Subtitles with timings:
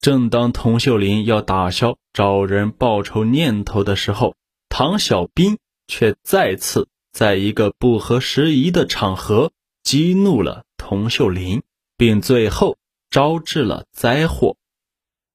[0.00, 4.34] 正当童秀林要打消找人报仇念头的时候，
[4.70, 9.52] 唐小兵却再次在一个不合时宜的场合
[9.82, 11.62] 激怒了童秀林，
[11.98, 12.78] 并最后
[13.10, 14.56] 招致了灾祸。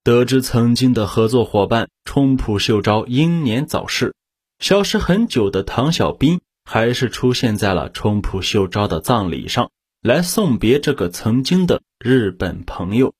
[0.04, 4.16] 得知曾经的合作伙伴冲浦秀昭英年早逝，
[4.57, 9.70] 消失很久的唐小兵还是出现在了冲浦秀昭的葬礼上，
[10.02, 13.13] 来送别这个曾经的日本朋友。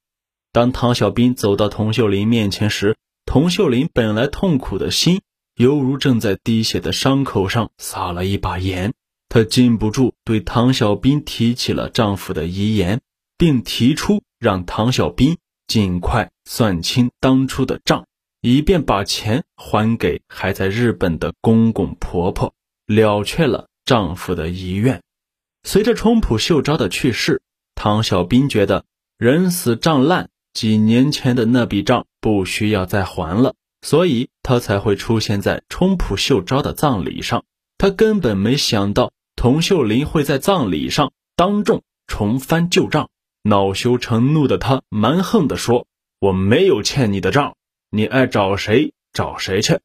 [0.56, 5.20] 当唐小兵走到童秀林面前时，童秀林本来痛苦的心，
[5.58, 8.94] 犹如正在滴血的伤口上撒了一把盐。
[9.28, 13.02] 她禁不住对唐小兵提起了丈夫的遗言，
[13.38, 15.36] 并提出让唐小兵
[15.68, 18.06] 尽快算清当初的账，
[18.40, 22.54] 以便把钱还给还在日本的公公婆婆，
[22.86, 25.02] 了却了丈夫的遗愿。
[25.64, 27.42] 随着冲浦秀昭的去世，
[27.76, 28.86] 唐小兵觉得
[29.18, 30.30] 人死账烂。
[30.56, 37.44] 几年前的那笔账不需要再还了，所以他才会出现在冲浦秀昭的葬礼上。
[37.78, 43.10] 他根本没想到童秀林会在葬礼上当众重翻旧账，
[43.44, 45.88] 恼羞成怒的他蛮横地说
[46.22, 47.56] ：“我没有欠你的账，
[47.90, 49.82] 你爱找谁找谁去。”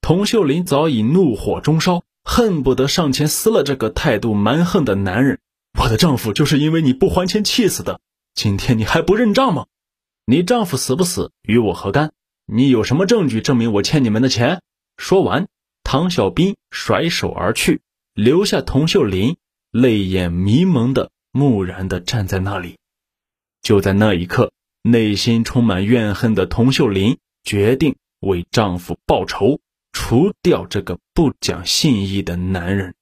[0.00, 5.40] 童秀林早已怒火中烧，恨不得上前撕了这个态度蛮横的男人。
[5.78, 8.00] 我的丈夫就是因为你不还钱气死的，
[8.34, 9.66] 今天你还不认账吗？
[10.28, 12.10] 你丈夫死不死与我何干？
[12.46, 14.60] 你有什么证据证明我欠你们的钱？
[14.96, 15.46] 说完，
[15.84, 17.80] 唐小兵甩手而去，
[18.12, 19.36] 留下童秀林
[19.70, 22.76] 泪眼迷蒙的木然的站在那里。
[23.62, 24.50] 就在那一刻，
[24.82, 29.60] 内心充满怨恨的童秀林决定为丈夫报仇，
[29.92, 32.96] 除掉这个不讲信义的男人。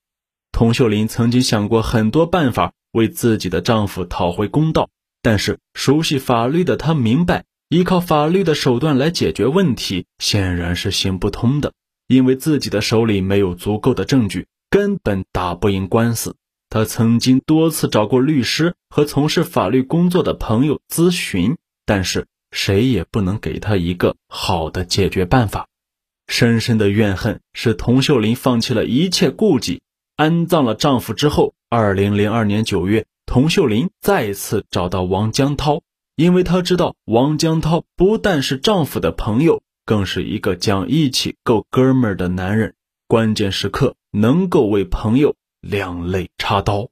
[0.53, 4.91] 童秀林曾经想过很多办法为自己的丈夫讨回公道。
[5.25, 11.73] 但是熟悉法律的他明白，依靠法律的手段来解决问题显然是行不通的，
[12.07, 16.37] 因为自己的手里没有足够的证据，根本打不赢官司。
[16.69, 21.57] 他曾经多次找过律师和从事法律工作的朋友咨询，
[21.87, 25.69] 但是谁也不能给他一个好的解决办法。
[26.29, 29.81] 深深的怨恨使童秀林放弃了一切顾忌，
[30.17, 33.07] 安葬了丈夫之后，二零零二年九月。
[33.27, 35.83] 童秀林再次找到王江涛，
[36.15, 42.75] 因为她知道王江涛不但是丈夫的朋友，更是一个讲义气、够哥们儿的男人。
[43.07, 46.89] 关键时刻能够为朋友两肋插刀。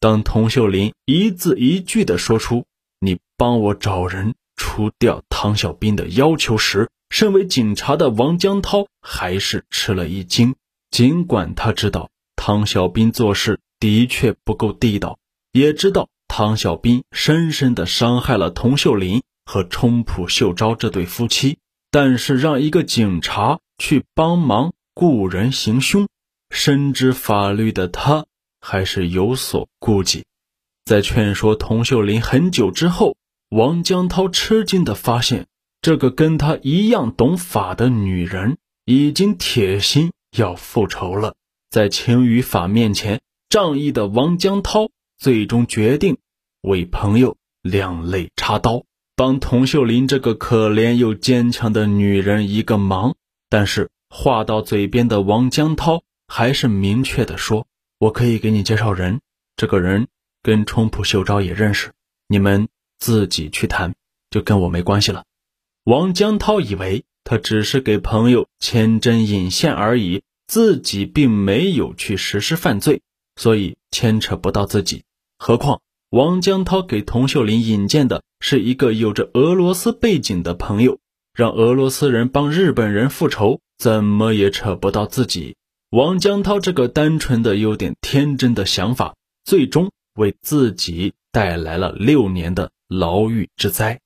[0.00, 2.66] 当童秀林一字一句地说出
[3.00, 10.54] “你帮我找人除掉唐小兵”的要求时，身为警察的王江涛还是吃了一惊。
[10.90, 15.18] 尽管他知道唐小兵做事的确不够地道。
[15.56, 21.56] 也知道唐小兵深深的伤害了童秀林和冲浦秀昭这对夫妻，
[21.90, 26.08] 但是让一个警察去帮忙雇人行凶，
[26.50, 28.26] 深知法律的他
[28.60, 30.26] 还是有所顾忌。
[30.84, 33.16] 在劝说童秀林很久之后，
[33.48, 35.46] 王江涛吃惊的发现，
[35.80, 41.34] 这个跟他一样懂法的女人已经铁心要复仇了。
[41.70, 44.90] 在情与法面前，仗义的王江涛。
[45.18, 46.18] 最终决定
[46.60, 48.84] 为朋友两肋插刀，
[49.14, 53.16] 帮童秀林这个可怜又坚强的女人一个忙。
[53.48, 57.66] 但是话到嘴边的王江涛还是明确的说
[57.98, 59.20] ：“我可以给你介绍人，
[59.56, 60.08] 这个人
[60.42, 61.92] 跟冲浦秀昭也认识，
[62.28, 62.68] 你们
[62.98, 63.94] 自己去谈，
[64.30, 65.24] 就跟我没关系了。”
[65.84, 73.02] 王江涛以为他只是给朋友牵针引线而已，自己并没有去实施犯罪，
[73.36, 75.04] 所以牵扯不到自己。
[75.38, 75.80] 何况
[76.10, 80.98] 王江涛给童秀林引荐的是一个有着俄罗斯背景的朋友，
[81.34, 85.56] 让俄罗斯人帮日本人复仇，怎么也扯不到自己。
[85.90, 89.14] 王江涛这个单纯的、有点天真的想法，
[89.44, 94.00] 最终为自己带来了六年的牢狱之灾。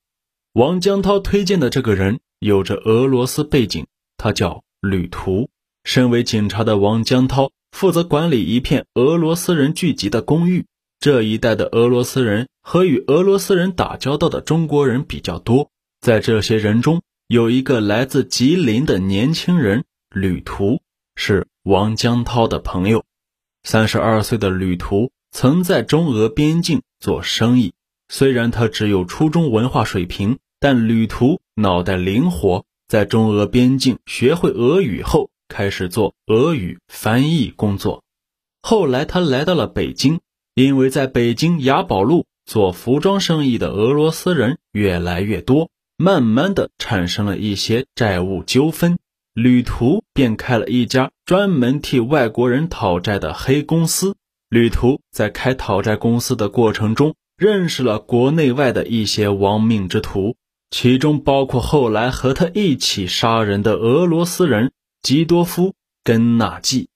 [0.53, 3.87] 王江涛推荐的这个人有着俄罗斯背景，
[4.17, 5.49] 他叫旅途。
[5.85, 10.67] 身为警察的王江涛负责管理一片俄罗斯人聚集的公寓。
[11.01, 15.71] 这一带的俄罗斯人和与俄罗斯人打交道的中国人比较多，
[16.03, 20.83] 在这些人中，有一个来自吉林的年轻人旅途，
[21.17, 23.03] 是王江涛的朋友。
[23.63, 27.73] 三十二岁的旅途曾在中俄边境做生意，
[28.11, 38.05] 虽然他只有初中文化水平，但旅途脑袋灵活，在中俄边境学会俄语后，开始做俄语翻译工作。
[38.61, 40.21] 后来他来到了北京。
[40.63, 48.99] 因为在北京雅宝路做服装生意的俄罗斯人越来越多，慢慢的产生了一些债务纠纷，
[49.33, 54.17] 旅途便开了一家专门替外国人讨债的黑公司。
[54.51, 60.37] 旅途在开讨债公司的过程中，认识了国内外的一些亡命之徒，
[60.71, 65.73] 其中包括后来和他一起杀人的俄罗斯人基多夫
[66.05, 66.91] 根纳季。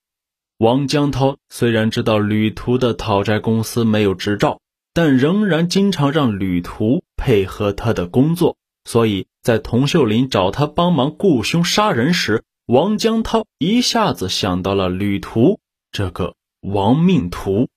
[0.59, 4.61] 王江涛虽然知道旅途的讨债公司没有执照，
[4.93, 8.57] 但仍然经常让旅途配合他的工作。
[8.85, 15.59] 所以在童秀林找他帮忙雇凶杀人时，王江涛一下子想到了旅途
[15.91, 17.69] 这个亡命徒。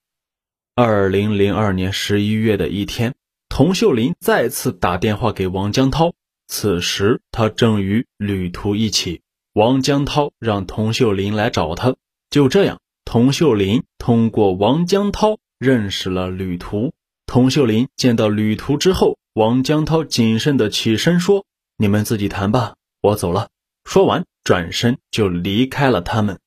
[0.76, 3.16] 二零零二年十一月的一天，
[3.48, 6.12] 童秀林再次打电话给王江涛，
[6.46, 9.22] 此时他正与旅途一起。
[9.52, 11.96] 王江涛让童秀林来找他。
[12.30, 16.92] 就这样，童秀林通过王江涛认识了旅途。
[17.24, 21.46] 童秀林见到旅途之后，王江涛谨慎的起身说
[21.78, 23.48] ：“你们自己谈吧，我走了。”
[23.84, 26.38] 说完，转身就离开了他们。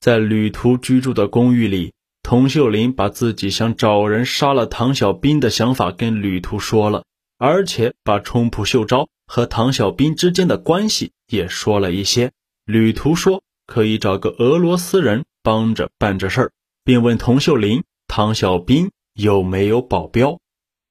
[0.00, 1.92] 在旅途居住的公寓里，
[2.24, 7.04] 童秀林把自己想找人杀了唐小兵的想法跟旅途说了，
[7.38, 12.32] 而且把冲浦秀昭和唐小兵之间的关系也说了一些。
[12.64, 13.44] 旅途说。
[13.70, 16.52] 可以找个俄罗斯人帮着办这事儿，
[16.82, 20.40] 并问童秀林、唐小兵有没有保镖。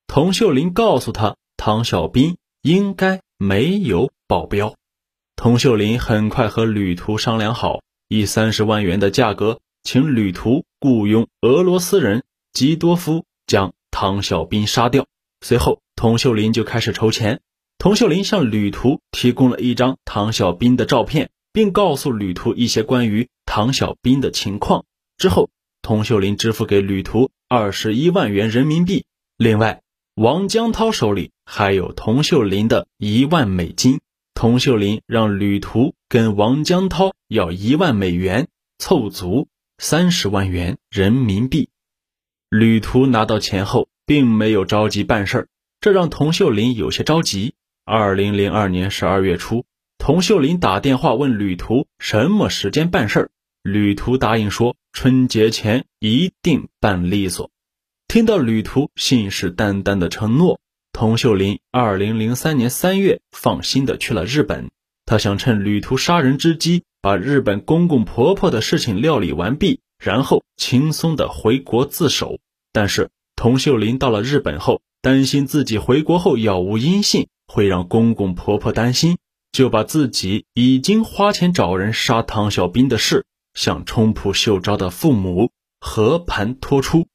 [0.08, 4.76] 童秀林告诉他，唐小兵应该没有保镖。
[5.36, 12.24] 童秀林很快和旅途商量好，以三十万元的价格，请旅途雇佣俄罗斯人
[12.54, 15.06] 基多夫将唐小兵杀掉。
[15.42, 17.42] 随后，童秀林就开始筹钱。
[17.78, 21.30] 童秀林向旅途提供了一张唐小兵的照片。
[21.52, 24.86] 并告诉旅途一些关于唐小兵的情况。
[25.18, 25.50] 之后，
[25.82, 29.06] 童秀林支付给旅途二十一万元人民币。
[29.38, 29.82] 另外，
[30.16, 34.00] 王江涛手里还有童秀林的一万美金。
[34.34, 38.48] 童秀林让旅途跟王江涛要一万美元，
[38.78, 39.48] 凑足
[39.78, 41.70] 三十万元人民币。
[42.50, 45.48] 旅途拿到钱后，并没有着急办事儿，
[45.82, 47.54] 这让童秀林有些着急。
[47.84, 49.66] 二零零二年十二月初。
[50.00, 53.30] 童秀林打电话问旅途什么时间办事儿，
[53.62, 57.52] 旅途答应说春节前一定办利索。
[58.08, 60.60] 听到旅途信誓旦旦的承诺，
[60.94, 64.72] 童秀林二零零三年三月放心的去了日本。
[65.06, 72.40] 他想趁旅途杀人之机，把日本公公婆婆的事情料理完毕，然后轻松的回国自首。
[72.72, 79.18] 但是童秀林到了日本后，担心自己回国后杳无音信，会让公公婆婆担心。
[79.52, 87.08] 就把自己已经花钱找人杀唐小兵的事向冲浦秀昭的父母和盘托出。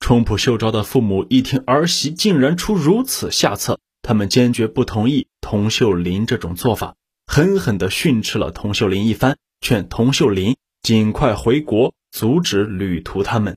[0.00, 6.96] 冲浦秀昭的父母一听儿媳竟然出如此下策，他们坚决不同意童秀林这种做法，
[7.26, 13.56] 狠狠地训斥了童秀林一番，劝童秀林尽快回国阻止旅途他们。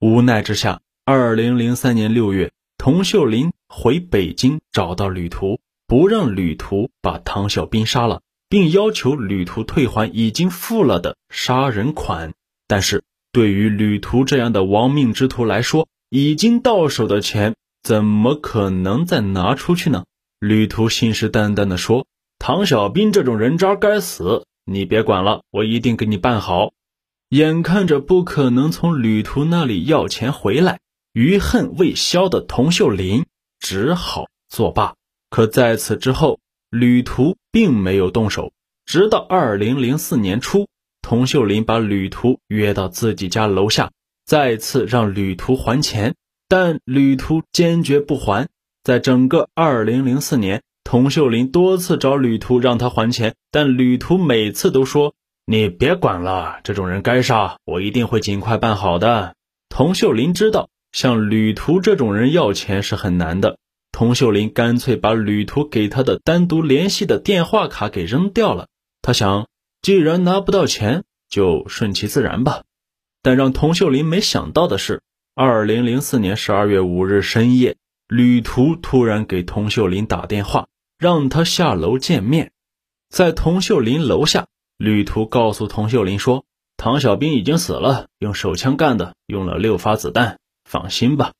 [0.00, 5.58] 无奈之下，二零零三年六月，童秀林回北京找到旅途。
[5.88, 8.20] 不让旅途把唐小兵杀了，
[8.50, 12.34] 并要求旅途退还已经付了的杀人款。
[12.66, 13.02] 但是，
[13.32, 20.04] 对于旅途这样的亡命之徒来说，已经到手的钱怎么可能再拿出去呢？
[20.38, 22.06] 旅途信誓旦旦地说
[22.38, 26.72] ：“唐小兵这种人渣该死，你别管了，我一定给你办好。”
[27.30, 30.80] 眼看着不可能从旅途那里要钱回来，
[31.14, 33.24] 余恨未消的童秀林
[33.58, 34.94] 只好作罢。
[35.30, 38.52] 可在此之后，旅途并没有动手。
[38.86, 40.66] 直到二零零四年初，
[41.02, 43.90] 童秀林把旅途约到自己家楼下，
[44.24, 46.14] 再次让旅途还钱，
[46.48, 48.48] 但旅途坚决不还。
[48.82, 59.34] 在整个二零零四年，童秀林多次找旅途让他还钱，但旅途每次都说：“你别管了，这种人该杀，我一定会尽快办好的。”
[59.68, 63.58] 童秀林知道，向旅途这种人要钱是很难的。
[63.98, 68.68] 童秀林干脆把旅途给他的单独联系的电话卡给扔掉了。
[69.02, 69.48] 他想，
[69.82, 72.62] 既然拿不到钱，就顺其自然吧。
[73.22, 75.02] 但让童秀林没想到的是，
[75.34, 77.76] 二零零四年十二月五日深夜，
[78.06, 82.52] 旅途突然给童秀林打电话，让他下楼见面。
[83.08, 86.44] 在童秀林楼下，旅途告诉童秀林说
[86.78, 91.32] ：“唐小兵已经死了，用手枪干的，用了六发子弹，放心吧。”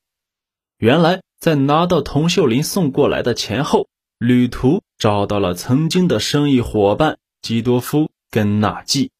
[0.77, 1.21] 原来。
[1.39, 9.11] 在拿到童秀林送过来的钱后，旅途找到了曾经的生意伙伴基多夫跟纳季。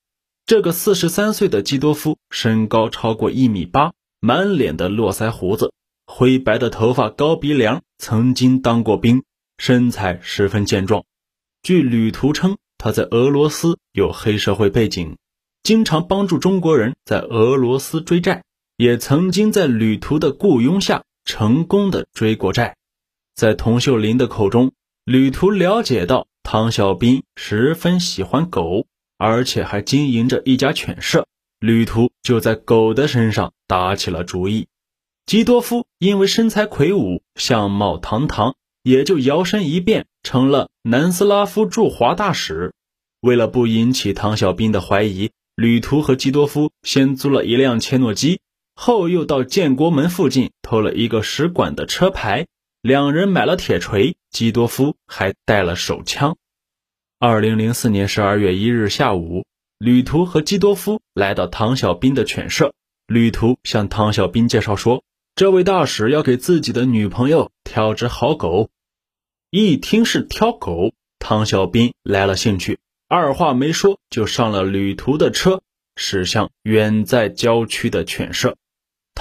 [0.45, 5.71] 这个四十三岁的基多夫身高超过一米八，满脸的络腮胡子，
[6.05, 9.23] 灰白的头发，高鼻梁，曾经当过兵。
[9.57, 11.03] 身材十分健壮。
[11.61, 15.17] 据旅途称，他在俄罗斯有黑社会背景，
[15.63, 18.43] 经常帮助中国人在俄罗斯追债，
[18.77, 22.75] 也曾经在旅途的雇佣下成功的追过债。
[23.35, 24.71] 在童秀林的口中，
[25.05, 28.87] 旅途了解到唐小兵十分喜欢狗，
[29.19, 31.27] 而且还经营着一家犬舍。
[31.59, 34.69] 旅途就在狗的身上打起了主意。
[35.27, 42.73] 基多夫因为身材魁梧、相貌堂堂，也就摇身一变成了南斯拉夫驻华大使。
[43.21, 48.39] 为了不引起唐小兵的怀疑，旅途和基多夫先租了一辆切诺基，
[48.81, 52.47] 后又到建国门附近偷了一个使馆的车牌。
[52.81, 56.37] 两人买了铁锤，基多夫还带了手枪。
[57.19, 59.45] 二零零四年十二月一日下午。
[59.79, 62.73] 旅途和基多夫来到唐小兵的犬舍，
[63.07, 65.03] 旅途向唐小兵介绍说
[65.35, 68.69] ：“这位大使要给自己的女朋友挑只好狗。”
[69.51, 75.61] 一听是挑狗，唐小兵来了兴趣，二话没说就上了旅途的车，
[75.97, 78.55] 驶向远在郊区的犬舍。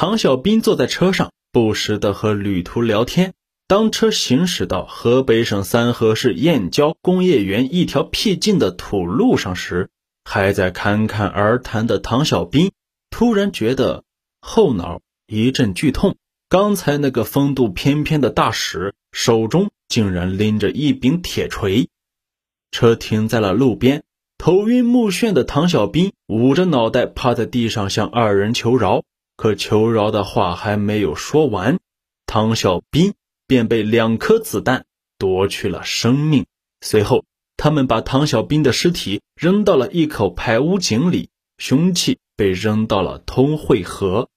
[0.00, 3.34] 唐小兵坐在车上，不时的和旅途聊天。
[3.66, 9.88] 当车行驶到河北省三河市燕郊工业园一条僻静的土路上时，
[10.24, 12.70] 还在侃侃而谈的唐小兵
[13.10, 14.04] 突然觉得
[14.40, 16.14] 后脑一阵剧痛。
[16.48, 21.88] 刚才那个风度翩翩的大使手中竟然拎着一柄铁锤。
[22.70, 24.04] 车停在了路边，
[24.38, 29.02] 头晕目眩的唐小兵捂着脑袋趴在地上向二人求饶。
[29.38, 31.78] 可求饶的话还没有说完，
[32.26, 33.14] 唐小兵
[33.46, 34.84] 便被两颗子弹
[35.16, 36.44] 夺去了生命。
[36.82, 37.24] 随后。
[37.60, 44.28] 他们把唐小兵的尸体扔到了一口排污井里，凶器被扔到了通惠河。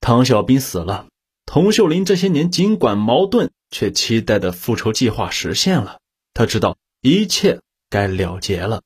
[0.00, 1.08] 唐小兵死了，
[1.44, 5.98] 童秀林这些年尽管矛盾，却期待的复仇计划实现了。
[6.32, 8.80] 他知道一切该了结了。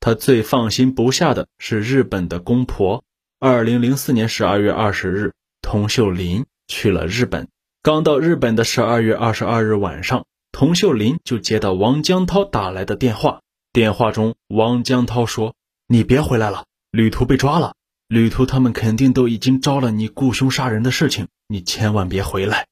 [0.00, 3.04] 他最放心不下的是日本的公婆。
[3.40, 7.46] 二零零四年十二月二十日，童秀林去了日本。
[7.84, 10.26] 刚到日本的十二月二十二日晚上。
[10.50, 13.42] 童秀林就接到王江涛打来的电话，
[13.72, 15.54] 电话中王江涛说
[15.86, 17.74] ：“你别回来了，旅途被抓了，
[18.08, 22.66] 旅途他们肯定都已经招了你雇凶杀人的事情，你千万别回来。”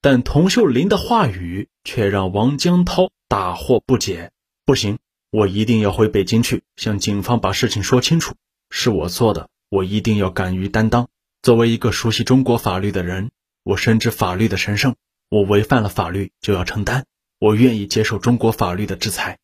[0.00, 4.30] 但童秀林的话语却让王江涛大惑不解。
[4.64, 4.98] 不行，
[5.32, 8.36] 我一定要回北京去向警方把事情说清楚，
[8.70, 11.08] 是我做的，我一定要敢于担当。
[11.42, 13.30] 作为一个熟悉中国法律的人，
[13.62, 14.96] 我深知法律的神圣，
[15.28, 17.06] 我违反了法律就要承担。
[17.38, 19.38] 我愿意接受中国法律的制裁。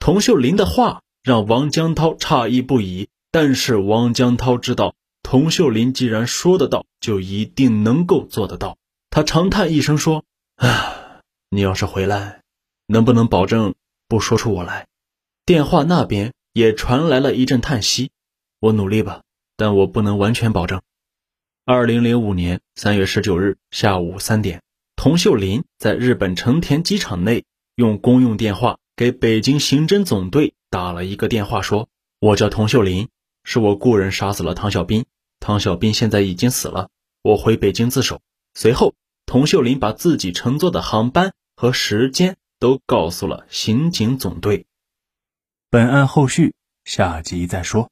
[0.00, 8.76] 童秀林的话让王江涛诧异不已，但是王江涛知道，童秀林既然说得到，就一定能够做得到。
[9.10, 10.24] 他长叹一声说
[10.56, 11.20] ：“啊，
[11.50, 12.40] 你要是回来，
[12.86, 13.74] 能不能保证
[14.08, 14.88] 不说出我来？”
[15.46, 18.10] 电话那边也传来了一阵叹息
[18.58, 19.22] ：“我努力吧，
[19.62, 20.82] 但我不能完全保证。”
[21.64, 24.60] 二零零五年三月十九日下午三点。
[24.96, 27.44] 童秀林在日本成田机场内
[27.76, 31.88] 用公用电话给北京刑侦总队打了一个电话，说
[32.18, 33.08] ：“我叫童秀林，
[33.44, 35.04] 是我雇人杀死了唐小兵，
[35.38, 36.88] 唐小兵现在已经死了，
[37.22, 38.20] 我回北京自首。”
[38.54, 44.66] 随后，童秀林把自己乘坐的航班和时间都告诉了刑警总队。
[45.70, 46.52] 本案后续
[46.84, 47.91] 下集再说。